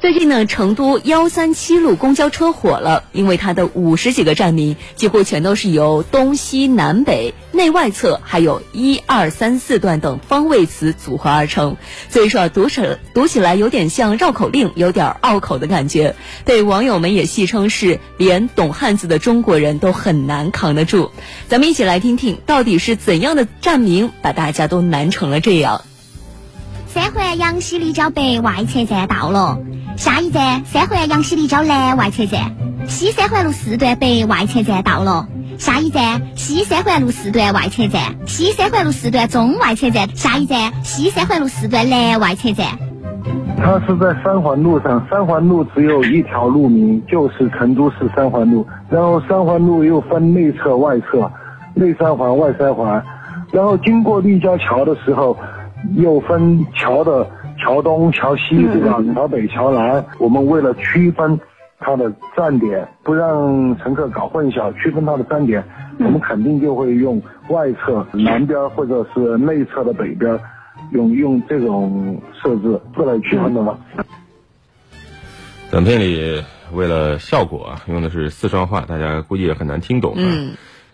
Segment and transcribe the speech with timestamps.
[0.00, 11.76] 最近呢，成都幺三七路公交车火了，因为它的五十几个站名几乎全都是由东西南北、内外侧，还有一二三四段等方位词组合而成，
[12.08, 12.80] 所以说读起
[13.12, 16.16] 读起来有点像绕口令，有点拗口的感觉。
[16.46, 21.10] 被网友们也戏称是连懂汉字的中国人都很难扛得住。
[21.46, 25.84] 咱们一起来听听，到底是怎样的站名把大家都难成了这样。
[26.86, 29.58] 三环杨西立交北外侧站到了。
[29.96, 32.52] 下一站，三环杨西立交南外侧站，
[32.86, 35.28] 西三环路四段北外侧站到了。
[35.58, 40.08] 下一站，西三环路四段外侧站，西三环路四段中外侧站。
[40.16, 42.66] 下一站，西三环路四段南外侧站。
[43.58, 48.66] 它是在三环路上，三环路只有一条路名，就是成都市三环路。
[48.88, 51.30] 然后三环路又分内侧、外侧，
[51.74, 53.04] 内三环、外三环。
[53.52, 55.36] 然后经过立交桥的时候，
[55.94, 57.28] 又分桥的。
[57.60, 59.02] 桥东、桥西，对吧？
[59.14, 61.38] 桥北、桥南，我们为了区分
[61.78, 65.62] 它的站点，不让乘客搞混淆，区分它的站点，
[65.98, 70.38] 我们肯定就会用外侧南边或者是内侧的北边，
[70.92, 73.78] 用用这种设置这来区分的嘛。
[75.70, 76.42] 短片里
[76.72, 80.22] 为了效果啊，用的是四川话，大家估计也很难听懂啊。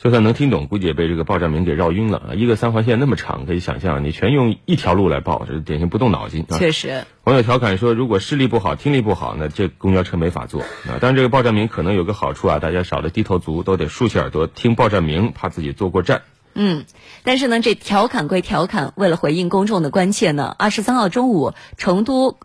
[0.00, 2.34] 就算能听懂，估计也被这个报站名给绕晕了。
[2.36, 6.46] 一个三环线那么长，可以想象，你全用一条路来报，这是典型不动脑筋。
[6.50, 10.98] 确实，网友调侃说，如果视力不好、听力不好，那这公交车没法坐 啊。
[11.00, 16.22] 但是这个报站名可能有个好处啊，大家少了低头族，都得竖起耳朵听报站名，怕自己坐过站。
[16.54, 16.84] 嗯，
[17.24, 22.36] 但是呢，这调侃归调侃，为了回应公众的关切呢，二十三号中午，成都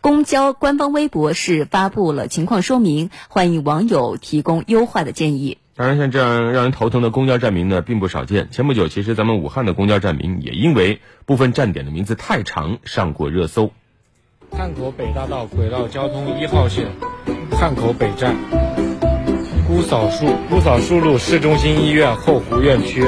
[0.00, 5.58] 公交官方微博是发布了情况说明，欢迎网友提供优化的建议。
[5.80, 8.48] 当然，像这样让人头疼的公交站名呢，并不少见。
[8.50, 13.72] 前不久，其实咱们武汉的公交站名也因为部分站点的名字太长，上过热搜。
[14.52, 16.84] 汉口北大道轨道交通一号线，
[17.52, 18.36] 汉口北站，
[19.66, 23.02] 姑嫂树姑嫂树路市中心医院后湖院区，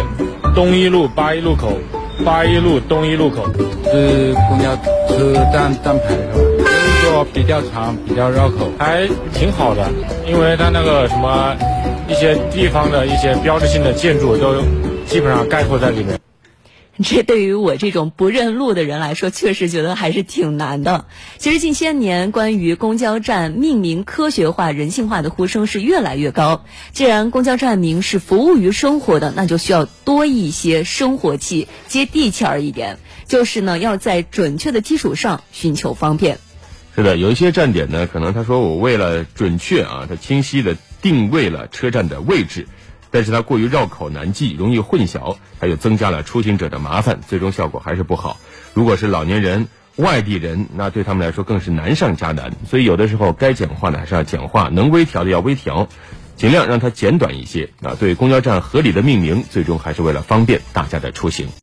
[0.54, 1.76] 东一路八一路口，
[2.24, 3.52] 八一路东一路口
[3.84, 4.74] 是公交
[5.08, 6.34] 车站站牌是吧？
[6.64, 9.90] 就是说比较长，比较绕口，还挺好的，
[10.26, 11.54] 因为它那个什么。
[12.12, 14.60] 一些地方的一些标志性的建筑都
[15.06, 16.20] 基本上概括在里面。
[17.02, 21.06] 这对于我这种不认路的人来说，确实觉得还是挺难的。
[21.38, 26.66] 其实近些年，关于公交站命名科学化、人性化的呼声是越来越高。
[26.92, 32.98] 既然公交站名是服务于生活的，那就需要多一些生活气、接地气儿一点。
[33.26, 36.38] 就是呢，要在准确的基础上寻求方便。
[36.94, 40.76] 是的，有一些站点呢，可能他说我为了准确啊，他清晰的。
[41.02, 42.66] 定位了车站的位置，
[43.10, 48.38] 但是它过于绕口难记，容易混淆，它又增加了出行者的麻烦，最终效果还是不好。
[48.72, 52.52] 如果是老年人、外地人，那对他们来说更是难上加难。
[52.66, 55.88] 所以有的时候该简化的还是要简化，能微调的要微调，
[56.36, 57.68] 尽量让它简短一些。
[57.82, 61.48] 啊，对公交站合理的命名，最终还是为了方便大家的出行。